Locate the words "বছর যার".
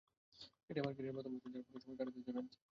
1.35-1.65